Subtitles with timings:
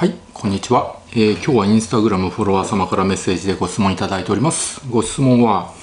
[0.00, 4.80] はい、こんにちは、えー、今日はインスタグラムフォロワー様からメッセージでご質問いただいております。
[4.88, 5.74] ご質問は、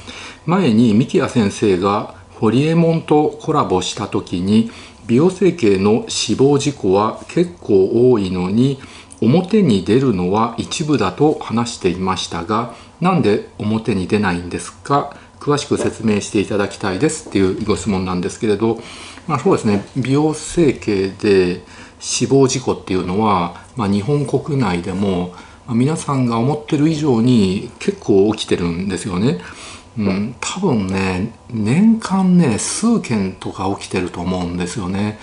[0.48, 4.72] 前に三木谷先生がホリエモンとコラボした時に、
[5.06, 8.80] 美容整形の死亡事故は結構多いのに、
[9.22, 15.16] 表に出るのは一部だと話していましたが、なんで表に出ないんですか？
[15.40, 17.30] 詳しく説明していただきたいです。
[17.30, 18.80] っていうご質問なんですけれど、
[19.28, 19.86] まあ、そうですね。
[19.96, 21.62] 美容整形で
[22.00, 25.34] 死亡事故っていうのは、まあ、日本国内でも、
[25.70, 29.40] 皆さんが思ってる以上に結構起きてるんですよね。
[29.98, 35.20] うん、多分ね年間ね数件とか起きてると思うんですよね。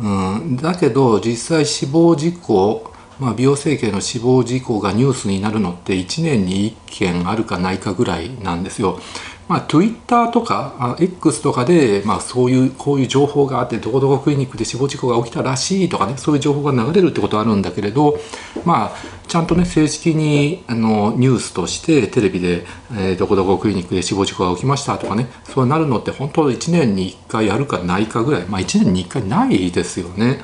[0.00, 9.00] うん、だけど実際死亡事故まあ、美容整形の死亡事故がニュースになるのって1年に1件あるかないかぐらいなんですよ。
[9.48, 18.18] まあ、Twitter とか X とかで、まあ、そういうこういう情報があってどこどこクリニックで死亡事故が起きたらしいとかねそういう情報が流れるってことはあるんだけれど、
[18.64, 30.40] まあ、ちゃんとね正式にあのニュースとしてテレビで、えー、どこどこクリニックで死亡事故が起きましたとかねそうなるのって本当1年に1回あるかないかぐらい、まあ、1年に1回ないですよね。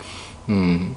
[0.49, 0.97] うん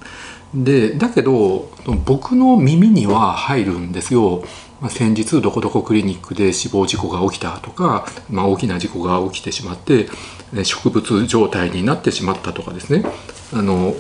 [0.54, 1.70] でだけど
[2.06, 4.44] 僕の耳には入るんですよ。
[4.80, 10.08] まあ、先日どこどこクリニックで死亡事故が起きたとか、まあ、大きな事故が起きてしまって
[10.64, 13.04] 植物状態になってしまったとかですね。
[13.54, 13.96] あの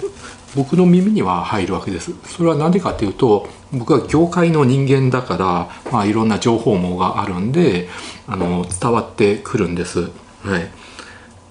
[0.55, 2.13] 僕の耳には入るわけです。
[2.25, 7.89] それは何でかっていうと僕は業界の人間だから、まあ、いろんな情報網があるんで
[8.27, 10.09] あの伝わってくるんです、
[10.43, 10.71] はい、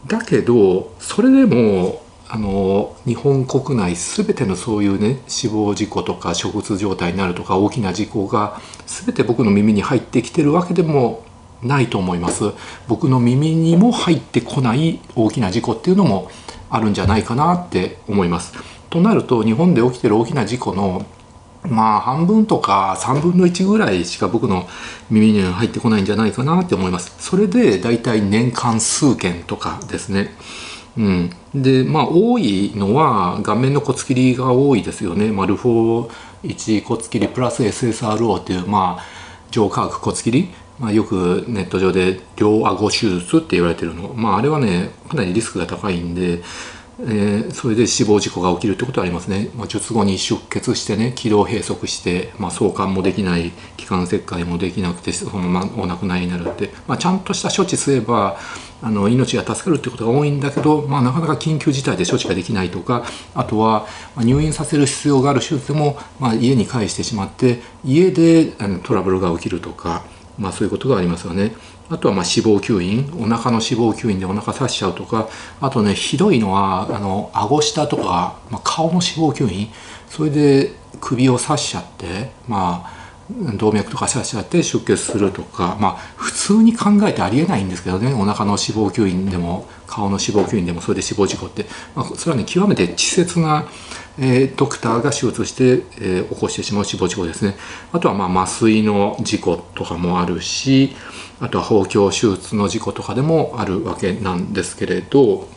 [0.07, 2.03] だけどそれでも
[2.37, 11.25] あの日本国内全てのそういうね死亡事故とか植物状態になるとか大きな事故が全て僕の耳に入ってきてるわけでも
[11.63, 12.53] ないと思います。
[12.89, 16.31] 僕の耳にも入ってこない大きな事故っていうのも
[16.69, 18.53] あるんじゃないかなって思います。
[18.91, 21.07] となると日本で起きてる大きな事故の
[21.67, 24.69] まあ半分とか3分の1ぐらいしか僕の
[25.09, 27.15] 耳には入ってこないんじゃないかなって思います。
[27.19, 30.37] それでだいたい年間数件とかですね。
[30.99, 31.31] うん、
[31.63, 36.11] でまあ多いのは顔面の骨切りが多いですよね、まあ、ルフォー
[36.43, 39.05] 1骨切りプラス SSRO っていうまあ
[39.51, 46.43] 上化学骨切り、まあ、よくネット上で両顎手術って言われてるの、まあ、あれはねかなりリスクが高いんで
[46.99, 58.39] えー、それで死亡事故が起きるってことはありますね、まあ、術後に出血してね気道閉塞して、まあ、送還もできない気管切開もできなくてそのままお亡くなりになるって、まあ、ちゃんとした処置すれば
[58.83, 63.87] あの命が助かるってことが多いんだけど、まあ、なかなか緊急事態で処置ができないとかあとは
[64.17, 70.05] 入院させる必要がある手術でも、まあ、家に帰してしまって家であのトラブルが起きるとか、
[70.39, 71.53] まあ、そういうことがありますよね。
[71.89, 73.13] あとはまあ脂肪吸引。
[73.19, 75.29] お腹の脂肪吸引でお腹刺しちゃうとか。
[75.61, 79.71] あとねひどいのはあの顎下とか、まあ、顔の脂肪吸引。
[80.09, 83.07] それで首を刺しちゃってまあ
[83.57, 85.77] 動脈とか刺しちゃって出血するとか。
[85.81, 88.13] まあ普通に考えてありえないんですけどね。
[88.15, 93.67] お腹の脂肪吸引でも顔の脂肪吸引でもそれで死亡事故って、まあ、それはね極めて稚拙な、
[94.19, 97.57] えー、ドクターが手術して、えー、起こしてしまう死亡事故ですね。
[97.93, 100.95] あとはまあ麻酔の事故とかもあるし
[101.41, 105.49] あとは包協手術の事故とかでもあるわけなんですけれど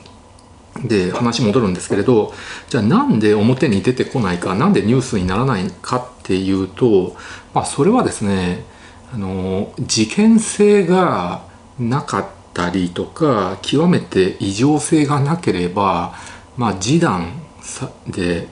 [0.84, 2.34] で話戻るんですけれど
[2.70, 7.16] じゃあなんで表に出てこないかなんでニュースにならないかっていうと、
[7.54, 8.64] まあ、それはですね
[9.14, 11.44] あの事件性が
[11.80, 16.14] なかったりとか極めて異常性がなければ、
[16.58, 17.32] まあ、示談
[18.08, 18.48] で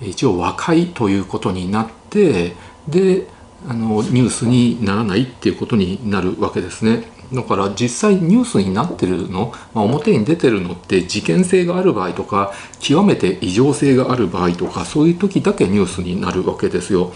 [0.00, 2.54] 一応和解ということになって
[2.88, 3.26] で
[3.68, 7.04] あのニュースにならないっていうことになるわけですね。
[7.32, 17.12] だから実際ニュースになってるの、まあ、表に出てるのって事件性がある場合とか極めて異常性がある場合とかそういう時だけニュースになるわけですよ。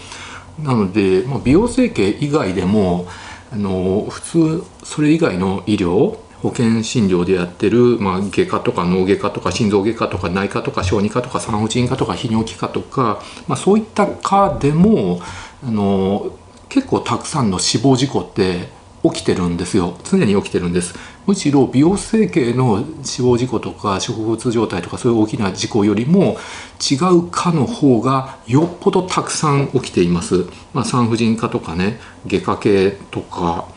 [0.63, 3.07] なので、まあ、美容整形以外でも
[3.51, 15.19] あの普通それ以外の医療保険診療でやってる、まあ、外科とか脳外科とか心臓外科とか内科とか小児科とか産婦人科とか泌尿器科とか、まあ、そういった科でも
[15.63, 16.36] あの
[16.69, 18.69] 結構たくさんの死亡事故って
[19.03, 19.97] 起きてるんですよ。
[20.03, 20.95] 常に起きてるんです。
[21.27, 26.37] むしろ美容整形の死亡事故とか植物状態とかそういう大きな事故よりも
[26.79, 33.67] 違う科の方がよっぽどたくさん起きています、まあ、産婦人科とかね外科系とか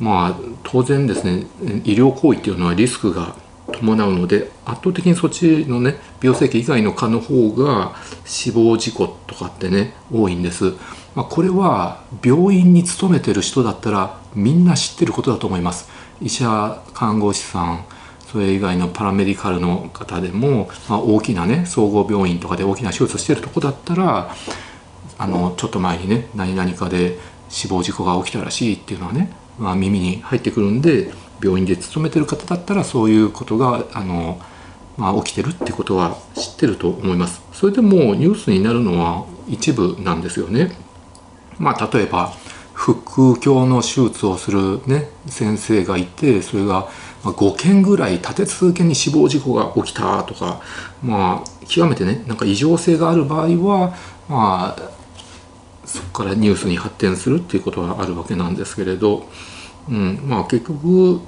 [0.00, 1.46] まあ当然ですね
[1.84, 3.36] 医療行為っていうのはリスクが
[3.72, 7.94] 伴うので圧倒的にそっちのね美容整形以外の科の方が
[8.24, 10.74] 死亡事故とかってね多いんです。
[11.16, 15.88] まあ、これは病院に勤めてる人だったらみんな知ってることだと思います
[16.20, 17.86] 医者看護師さん
[18.26, 24.34] それ以外のパラメディカルの方でも、まあ、大きなね総合病院とかで大きな手術してるとこだったら
[25.18, 27.18] あのちょっと前にね何々かで
[27.48, 31.10] 死亡事故が起きたらしいっていうのはね、まあ、耳に入ってくるんで
[31.42, 34.38] 病院で勤めてる方だったらそういうことがあの、
[34.98, 37.40] まあ、起きてるってことは知ってると思います。
[37.52, 40.85] それでもニュースになるのは一部なんですよね。
[41.58, 42.32] まあ、例えば
[42.74, 46.88] 腹腔鏡の手術をする、ね、先生がいてそれが
[47.22, 50.60] 5件ぐらい立て続けに死亡事故が起きたとか、
[51.02, 53.94] まあ、極めてねなんか異常性がある場合は、
[54.28, 54.90] まあ、
[55.86, 59.26] そこからニュースに発展するっていうことはあるわけなんですけれど、
[59.88, 61.20] うんまあ、結局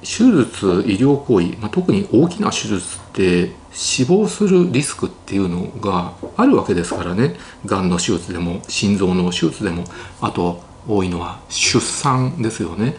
[0.00, 7.36] 手術医療行為、まあ、特に大きな手術って死亡するリスクっていうのがあるわけですからね。
[7.64, 9.84] がんの手術でも心臓の手術でも
[10.20, 12.96] あと多いのは出産ですよね。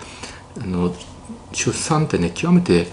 [0.62, 0.96] あの
[1.52, 2.88] 出産ってね極めて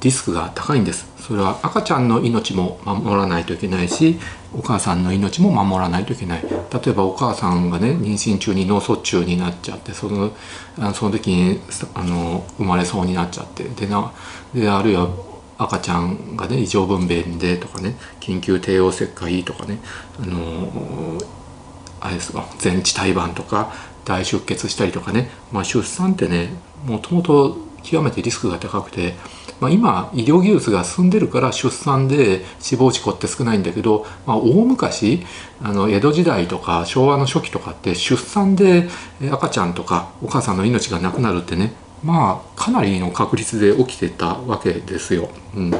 [0.00, 1.12] リスクが高いんです。
[1.18, 4.18] それは赤ちゃんの命も守らないといけないし
[4.52, 6.42] お母さんの命も守らないといけない。
[6.42, 6.48] 例
[6.88, 10.32] えばお母さんがね妊娠中に脳卒中になっちゃってその
[10.94, 11.60] その時に
[11.94, 14.10] あの生まれそうになっちゃってでな
[14.54, 15.08] であるいは
[15.62, 19.78] 赤ちゃんがね異常分娩でとかね緊急帝王切開とかね
[20.20, 21.18] あの
[22.00, 23.72] あれですか全治胎盤とか
[24.04, 26.50] 大出血したりとかね、まあ、出産ってね
[26.84, 29.14] もともと極めてリスクが高くて、
[29.60, 35.24] まあ、今医療技術が進んでるから出産で死亡事故って少ないんだけど、まあ、大昔
[35.62, 38.88] あの江戸時代とか昭和の初期とかって出産で
[39.30, 45.30] 赤ちゃんとかお母さんの命がなくなるってねまあかなりの確率で起きてたわけですよ。
[45.54, 45.70] うん。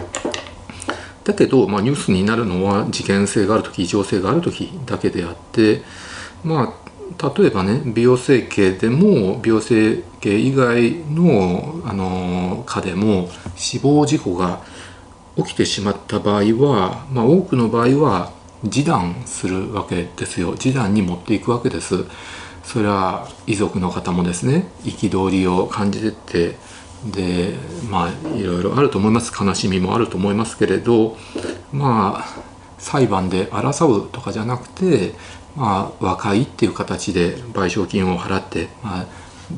[1.25, 5.83] だけど、まあ、ニュースになるのは事件性がある時異常性がある時だけであって
[6.43, 6.83] まあ
[7.37, 14.63] 例えばね美容整形でも美容整形以外のあの科でも死亡事故が
[15.37, 18.33] 起きてしまった場合は、まあ、多くの場合は
[18.63, 20.57] 示談するわけですよ。
[20.57, 22.05] 示談に持っていくわけです。
[22.63, 26.57] それは遺族の方もですね憤りを感じてて
[27.05, 27.55] で
[27.91, 29.33] まあいろいろあると思います。
[29.39, 31.17] 悲しみもあると思いますけれど
[31.73, 32.43] まあ
[32.79, 35.15] 裁判で争うとかじゃなくて
[35.57, 39.07] まあ、和解っていう形で賠償金を払って、まあ、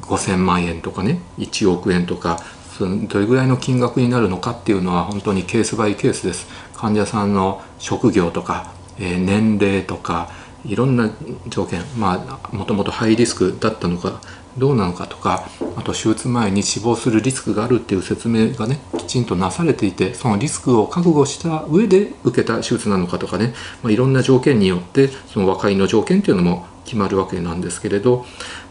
[0.00, 2.38] 5,000万円とかね1億円とか
[2.76, 6.48] そのどれぐらいの金額になるのかっていうのは本当にケースバイケースです。
[6.74, 10.28] 患者さんの職業とか、えー、年齢とか
[10.64, 11.10] いろんな
[11.48, 14.20] 条件まあもともとハイリスクだったのか
[14.56, 23.52] どうなのかとかあと手術前に死亡するリスクがあるっていう説明がねきちんとなされていてそのリスクを覚悟した上で受けた手術なのかとかね、
[23.82, 28.24] まあ、いろんな条件によってその和解の条件っていうのも決まるわけなんですけれど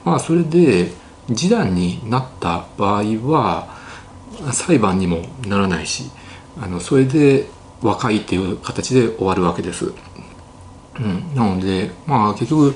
[0.06, 0.92] まあそれで
[1.28, 3.78] 示談になった場合は
[4.52, 6.12] 裁判にもならないし
[6.60, 7.48] あのそれで
[7.82, 9.94] 和解っていう形で終わるわけです。
[11.00, 12.76] うん、なのでまあ結局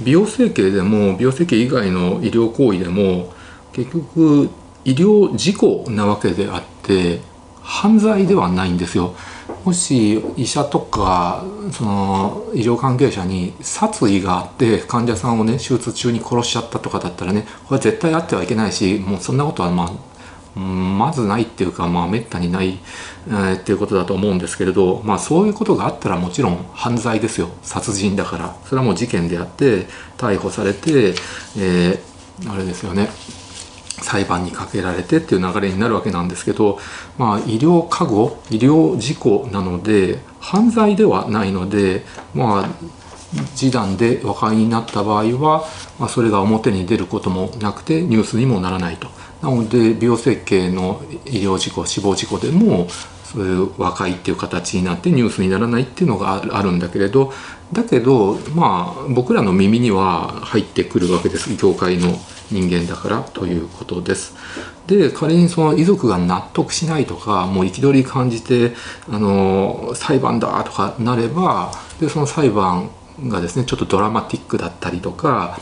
[0.00, 3.32] 美容整形でも美容整形以外の医療行為でも
[3.72, 4.50] 結局
[4.84, 7.20] 医療事故なわけであって
[7.62, 9.14] 犯罪ではないんですよ。
[9.64, 20.15] もし医者とかその医療関係者に殺意があって患者さんをね手術中に殺しちゃったとかだったらねこれは絶対あってはいけないしもうそんなことはまあ
[20.56, 22.78] まずないっていうか、まあ、めったにない、
[23.28, 27.50] えー、っていうことだと思うんですけれど、まあ、そういうことがあったらもちろん犯罪ですよ。
[27.62, 28.56] 殺人だから。
[28.64, 29.86] それはもう事件であって
[30.16, 31.14] 逮捕されて、
[31.58, 33.08] えー、あれですよね。
[34.02, 36.78] 裁判にかけられてっていう流れになるわけなんですけど、
[37.18, 43.05] まあ、医療過誤医療事故なので犯罪ではないのでまあ
[43.54, 45.64] 示談で和解になった場合は、
[45.98, 49.08] まあ、それが表に出ることもなくてニュースにもならないと。
[49.42, 52.88] なので美容整形の医療事故死亡事故でも
[53.26, 57.32] そういう和解っていう形になってニュースにならないっていうのがあるんだけれど
[57.72, 62.14] だけどまあ僕らの耳には入ってくるわけです業界の
[62.50, 64.34] 人間だからということです。
[64.86, 68.72] で仮にその遺族が納得しないとかもう憤り感じて
[69.10, 72.88] あの裁判だとかなればでその裁判
[73.22, 75.58] がですねちょっとドラマティックだったりとか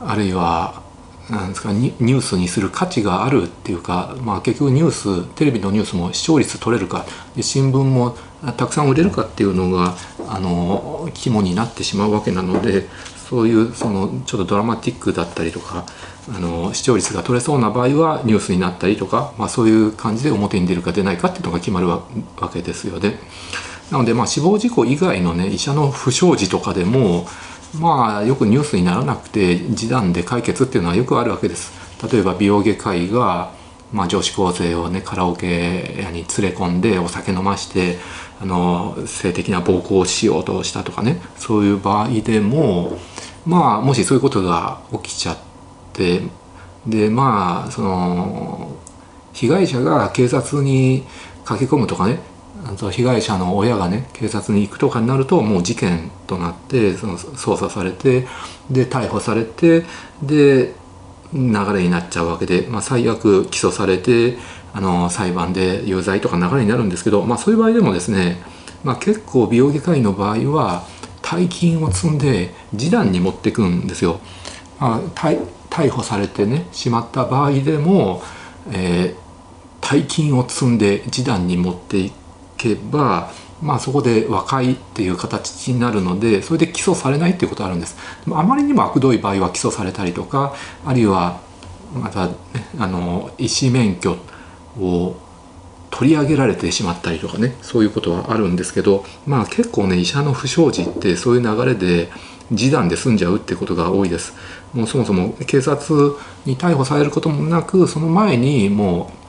[0.00, 0.82] あるいは
[1.30, 7.04] なんですかニュースにする価値があるっていうか、まあ、結局ニューステレビのニュースも視聴率取れるか
[7.36, 8.16] で新聞も
[8.56, 9.94] たくさん売れるかっていうのが
[10.26, 12.88] あの肝になってしまうわけなので
[13.28, 15.84] そういうそのちょっとドラマティックだったりとか
[16.34, 22.02] あの視聴率が取れそうな場合はニュースになったりとか、まあ、そういう感じで表に出るか出ないかっていうのが決まるわ
[22.52, 23.18] けですよね。
[23.90, 27.26] なので、まあ、死亡事故以外のね医者の不祥事とかでも
[27.78, 31.72] まあよくニュースにならなくて示談で解決っていうのはよくあるわけです。
[32.10, 33.56] 例えば美容外科医が
[33.92, 37.98] まあ、女子高生をねカラオケ屋に連れ込んでお酒飲まして
[38.40, 42.98] あの性的な暴行をしようとしたとかねそういう場合でも
[43.46, 45.38] まあもしそういうことが起きちゃっ
[45.94, 46.20] て
[46.86, 48.76] でまあその
[49.32, 51.04] 被害者が警察に
[51.44, 52.20] 駆け込むとかね
[52.76, 58.26] 被害者の親がね警察に行くとかになるともう事件となってその捜査されて
[58.70, 59.84] で逮捕されて
[60.22, 60.74] で
[61.32, 64.38] 流れになっちゃうわけで、まあ、最悪起訴されて
[64.72, 68.42] あの裁判で有罪とか流れになるんですけど、まあ、そういう場合でもですね、
[68.84, 70.84] まあ、結構美容外科医の場合は
[71.22, 74.20] 大金を積んで示談に持っていくんですよ。
[74.80, 78.22] まあ、逮捕されてねしまった場合でも、
[78.70, 82.27] えー、大金を積んで示談に持っていく
[82.58, 83.30] けば
[83.62, 87.96] まあそこで和解っていう形になるのでそれで起訴されないっていうことあるんです。
[88.24, 91.40] でもあまりにも悪どい場合は起訴されたりとかあるいは
[91.94, 92.34] また、ね、
[92.78, 94.16] あの医師免許
[94.78, 95.16] を
[95.90, 102.10] 取り上げられてしまったりとかねそういうことはあるんですけどまあ結構ね医者の不祥事ってそういう流れで
[102.50, 104.34] 示談で済んじゃうってことが多いです。
[104.74, 106.12] もうそもそも警察
[106.44, 109.27] に逮捕されることもなくその前にもう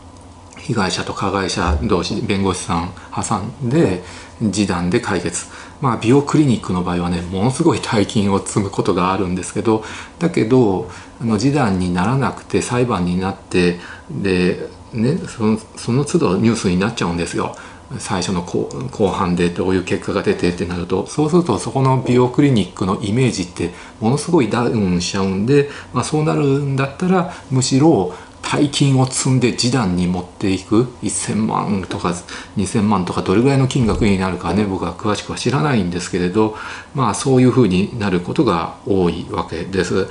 [0.69, 4.03] 被害者と加害者同士弁護士さん挟んで
[4.39, 5.47] 示談で解決
[5.81, 9.83] まあ美容クリニックの場合はねものすごい大金を積むことがあるんですけど
[10.19, 10.87] だけど
[11.19, 13.79] あの示談にならなくて裁判になって
[14.11, 17.55] でねそのその都度ニュースになっちゃうんですよ。
[17.97, 28.13] 最初の後半でどういう結果が出てってなるとそうするとそこの美容クリニックのイメージってものすごいダウンしちゃうんで、まあ、そうなるんだったらむしろ
[28.51, 32.15] 大金を積んで示談に持っていく1,000万とか
[32.57, 36.55] 2,000万とかどれぐらいの金額になるかね僕は詳しくは知らないんですけれど
[36.95, 40.07] まあそういうふうになることが多いわけです。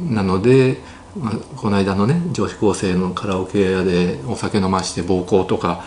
[0.00, 0.78] なので、
[1.56, 5.84] この間のね女子高生のカラオケ屋でお酒飲まして暴行とか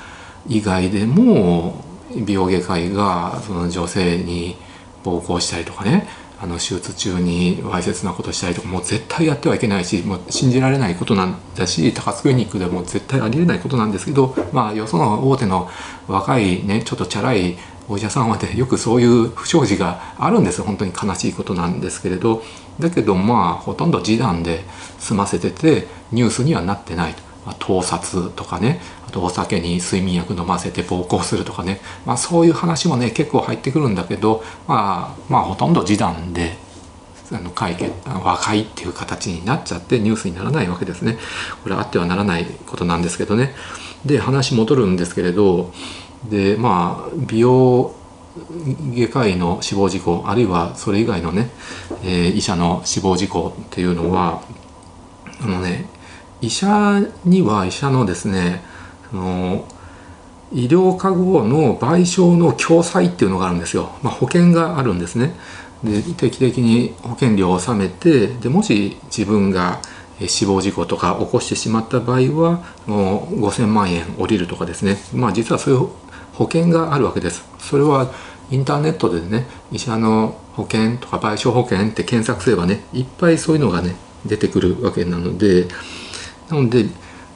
[0.48, 1.84] 以外でも
[2.16, 4.56] 美容外科医がその女性に
[5.04, 6.08] 暴行したりとかね
[6.42, 15.70] あの手術中にわいせつなことしたりとかもう絶対やってはいけないしもう信じられないことなんだし高津クリニックでも絶対ありえないことなんですけどまあよその大手の
[16.08, 22.44] 若いねちょっとチャラいお医者さんはねよくそういう不祥事があるんです本当に悲しいことなんですけれど
[22.80, 24.64] だけどまあほとんど示談で
[25.00, 27.35] 済ませててニュースにはなってないと。
[27.52, 36.58] あ、盗撮とかねあとお酒に睡眠薬飲ませて暴行するとかね、まあ、そういう話もね結構入ってくるんだけど、まあ、まあほとんど示談で
[37.32, 41.18] あの解決和解っていう形になっちゃってニュースにならないわけですね。
[41.64, 43.56] これあってはならないことなんですけどね。
[44.06, 45.72] で話戻るんですけれど
[46.30, 47.96] でまあ美容
[48.94, 51.50] 外科医の死亡事故あるいはそれ以外のね、
[52.04, 54.44] えー、医者の死亡事故っていうのは
[55.42, 55.90] あのね
[56.42, 58.62] 医者には医者のですね
[59.10, 59.66] その
[60.54, 65.34] 医療過誤の賠償の共済っていうのがあるんですよ、まあ、保険があるんですね。
[65.84, 69.82] で定期的に保険料を納めてでもし自分が
[70.28, 74.98] 死亡事故とか起こしてしまった場合はもう5000万円降りるとかですね。
[75.14, 75.90] まあ実はそういう
[76.34, 77.44] 保険があるわけです。
[77.60, 78.12] それは
[78.52, 85.68] インターネットでね医者の保険とか賠償保険って検索すればねいっぱいそういうのがね出てくるわけなので
[86.50, 86.86] なので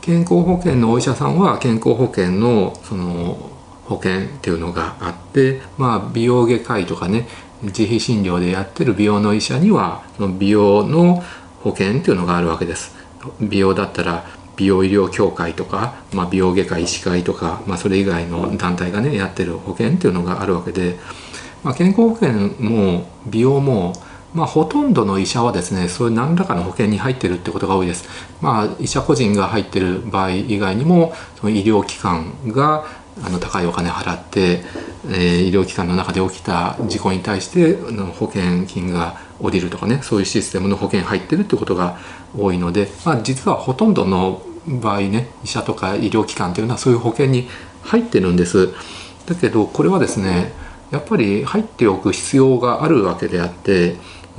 [0.01, 3.51] 健康保険のお医者さんは健康保険のその
[3.85, 7.27] 保険っていうのがあってまあ美容外科医とかね
[7.63, 11.23] 自費診療でやってる美容の医者にはその美容の
[11.61, 12.95] 保険っていうのがあるわけです。
[13.41, 14.25] 美容だったら
[14.55, 20.97] 美容医療協会とか、まあ、美容外科医師会とか、まあ、それ以外の団体がねやってる保険っていうのがあるわけで、
[21.63, 23.93] まあ、健康保険も美容も、
[24.33, 28.07] まあ、ほとんどの医者はですねそういう何らかの保険に入ってるってことが多いです。
[28.41, 32.86] まあ、医者個人が入ってる場合以外にもその医療機関が
[33.24, 34.62] あの高いお金払って、
[35.09, 41.98] えー、医療機関の中で起きた事故に対しての保険金が下りるとかねそういうシステムの保険入ってるってことが
[42.38, 47.48] 多いので、まあ、実はほとんどの場合ね医者とか医療機関というのはそういう保険に
[47.83, 48.69] 入ってるんです
[49.25, 50.53] だけどこれはですね
[50.91, 53.95] やっぱり入っておく必要があるわけであって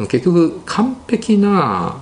[0.09, 1.99] 結局完璧な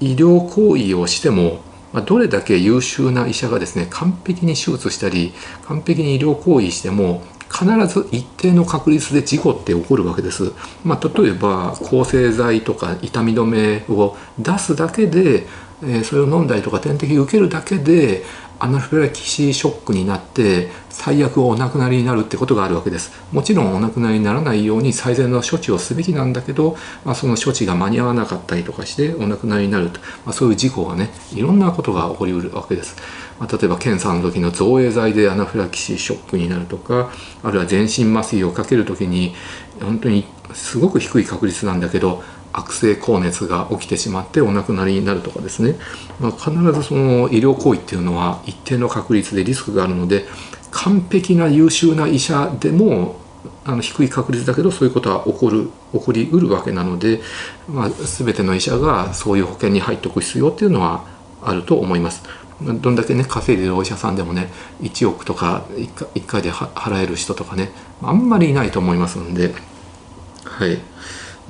[0.00, 1.60] 医療行為をしても
[2.06, 5.32] どれだけ優秀な医者がですね完璧に手術したり
[5.66, 7.22] 完璧に医療行為しても
[7.52, 10.52] 必ず一定の確率で事故って起こるわけです。
[10.84, 15.48] まあ、例えば抗生剤とか痛み止めを出すだけで
[15.82, 18.24] えそれを飲んだりとか点滴受けるだけで
[18.60, 23.10] アナフィラキシーショックになって最悪お亡くなりになるってことがあるわけです。
[23.32, 32.96] もちろんお亡くなりにならないように最善の処置をすべきなんだけど、まあ、その処置が間に合わなかったりとかしてお亡くなりになると、まあ、そういう事故がねいろんなことが起こりうるわけです、
[33.38, 37.10] まあ、例えば検査の時の造影剤でアナフィラキシーショックになるとか
[37.42, 39.34] あるいは全身麻酔をかける時に
[39.80, 45.76] 本当にすごく低い確率なんだけど悪性高熱が起きてしまってお亡くなりになるとかですね、
[46.18, 50.24] まあ、必ずその医療行為っていうのは一定の確率でリスクがあるので
[50.70, 53.16] 完璧な優秀な医者でも
[53.64, 57.20] あの低い確率だけどそういうことは起こる起こりうるわけなので、
[57.68, 61.04] まあ、全ての医者がそういう保険に入っておく必要っていうのは
[61.42, 62.22] あると思います。
[62.60, 64.50] どんだけね稼いでるお医者さんでもね
[64.82, 67.70] 1億とか 1, 1回で払える人とかね
[68.02, 69.54] あんまりいないと思いますんで。
[70.44, 70.78] はい。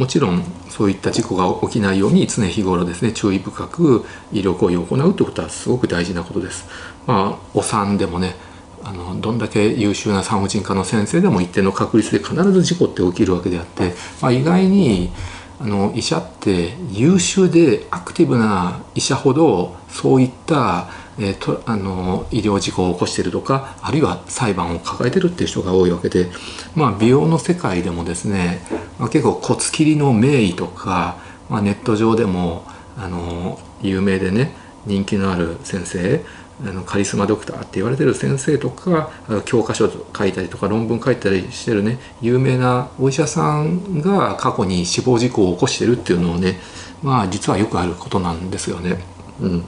[0.00, 6.66] もちろんそういった事故が起きないように常日頃ですね注意深く医療行為を行うということはすごく大事なことです。
[7.07, 8.35] まあ、お産でもね
[8.83, 13.92] あのどんだけ優秀な産婦人科の先生でも一定の確率で必ず事故って起きるわけであって、
[14.23, 15.11] まあ、意外に
[15.59, 20.88] あの医者って優秀でアクティブな医者ほどそういった
[21.19, 26.29] えー、とあの医療事故を起こしてるとかあるいは裁判を抱えてるっていう人が多いわけで、
[26.75, 28.61] まあ、美容の世界でもですね、
[28.99, 32.64] まあ、結構骨切りの名医とか、まあ、ネット上でも
[32.97, 34.55] あの有名でね
[34.87, 36.25] 人気のある先生
[36.62, 39.11] あのカリスマドクターって言われてる先生とか
[39.47, 46.61] 教科書書いたりとか論文書いたりしてるね有名なお医者さんが過去に死亡事故を起こしてるっていうのをね
[47.02, 49.02] まあ実はよくあることなんですよね。
[49.40, 49.64] うん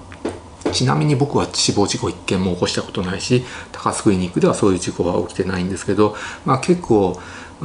[0.73, 7.19] ちなみに僕は死亡事故一件も起こしたことないし高須クリニックではそういう事故は起きてないんですけど、まあ、結構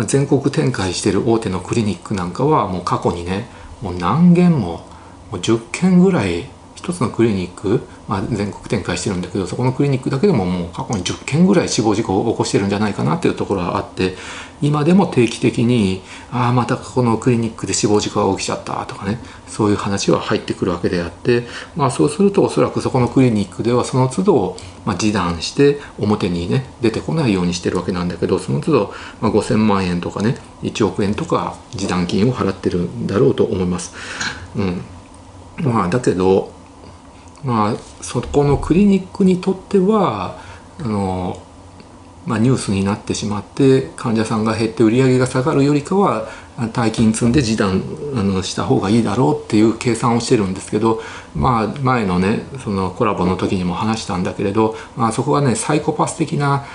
[0.06, 3.50] 全国展開してる大手のクリニックなんかはもう過去にね
[3.82, 4.86] もう何件も
[5.32, 6.46] もう10件ぐらい
[6.88, 14.16] 一つのクリニック、まあ、全国展開してるんだけどそこのクリニックだけでももう過去に10件ぐらい死亡事故を起こしてるんじゃないかなっていうところがあって
[14.62, 16.02] 今でも定期的に
[16.32, 21.44] ああまたこのクリニックで死亡事故が起きちゃったとかねそういう話は入ってくるわけであって、
[21.76, 33.94] まあ、そうするとおそらくそこのクリニックではその都度、まあ、示談して表にね出てこないようにしてるわけなんだけどその都度、まあ、5,000万円とかね1億円とか示談金を払ってるんだろうと思います。
[34.56, 34.82] うん
[35.62, 36.56] まあ、だけど
[37.44, 40.40] まあそこのクリニックにとっては
[40.80, 41.42] あの、
[42.26, 46.28] まあ、ニュースになってしまって患者さんが減って売り上げが下がるよりかは
[46.74, 47.84] 大金積んで示談
[48.16, 51.02] あのした方がいいだろうっていう計算をしてるんですけど、
[51.36, 56.66] まあ、前のねそのコラボの時にも話したんだけれど、まあ、そこはねサイコパス的な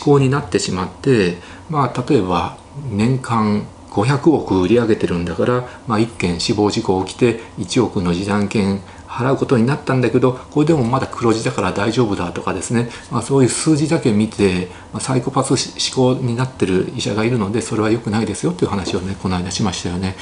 [0.00, 1.38] 思考になってしまって、
[1.70, 2.58] まあ、例えば
[2.90, 20.14] 年間500億売り上げてるんだから、まあ、1件死亡事故起きて1億の示談金払うことになったんだけどこれでもまだ黒字だから大丈夫だとかですね、まあ、そういう数字だけ見て、まあ、サイコパス思考になってる医者がいるのでそれは良くないですよっていう話をねこの間しましたよね。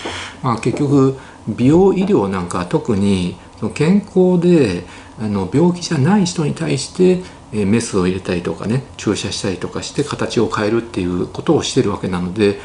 [0.43, 3.37] まあ、結局美容医療なんか特に
[3.75, 4.85] 健康で
[5.21, 7.23] あの病気じゃない人に対して
[7.53, 12.61] メスを入れたりとかね注射したりとかして形を変えるっていうことをしてるわけなので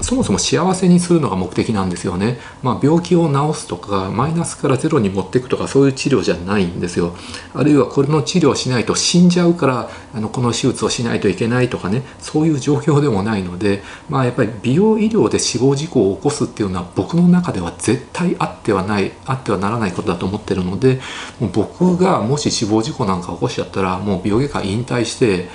[0.00, 7.14] そもそも幸せにするのが目的なんですよね、まあ、病気を治すとかマイナスからゼロに持っていくとかそういう治療じゃないんですよ。
[7.54, 12.02] あるいはこれの治療しないと死んじゃうからあのこの手術をしないといけないとかね。
[12.20, 21.00] そういう状況でもないので、まあ、やっぱり美容医療で死亡事故を起こすっていうのは僕の中では絶対あってはないあってはならないことだと思ってるので
[21.38, 25.48] もう僕がもし死亡事故なんか起こしちゃったらもう美容外科引退して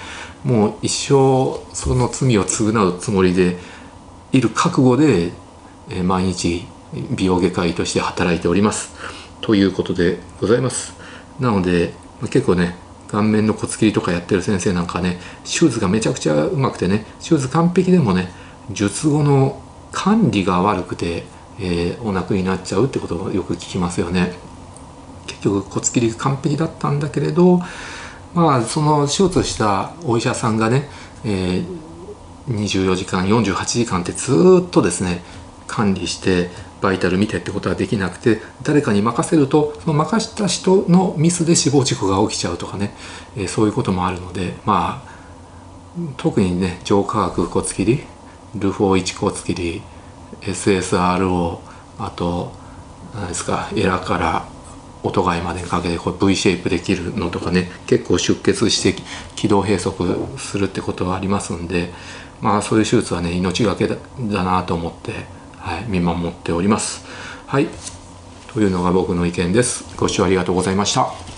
[0.44, 3.58] もう一生その罪を償うつもりで
[4.32, 5.32] いる覚悟で、
[5.90, 6.66] え毎日
[7.12, 8.94] 美容外科医として働いております。
[9.42, 10.94] ということでございます。
[11.40, 11.94] なので
[12.30, 12.76] 結構ね
[13.08, 18.32] 顔面の骨切りとかやってる先生なんかね手術がめちゃくちゃうまくてね手術完璧でもね
[18.72, 19.62] 術後の
[19.92, 21.24] 管理が悪くて、
[21.60, 24.34] えー、お亡くになっちゃうってことをよく聞きますよね。
[25.28, 27.60] 結局骨切り完璧だったんだけれど
[28.34, 30.90] まあその手術したお医者さんがね、
[31.24, 31.87] えー
[32.50, 35.22] 24時間48時間ってずっとですね
[35.68, 36.50] 管理して
[36.82, 42.94] バイタル見てってことはできなくて誰かに任せるとその任した人のミスで死亡事故が起きちゃうとかね、
[43.36, 45.18] えー、そういうこともあるのでまあ
[46.18, 48.04] 特にね上化学骨切り
[48.56, 49.82] ルフォー1骨切り
[50.42, 51.60] SSRO
[52.00, 52.54] あと
[53.16, 54.48] 何ですかエラから
[55.04, 59.02] 音貝までにかけてこう V シェイプできるのとかね結構出血して
[59.36, 59.94] 気道閉塞
[60.38, 61.92] するってことはありますんで
[62.42, 63.98] まあそういう手術はね命がけだ
[64.44, 65.14] なと思って、
[65.58, 67.06] はい、見守っております。
[67.48, 67.68] はい
[68.54, 69.86] というのが僕の意見です。
[69.98, 71.37] ご視聴ありがとうございました。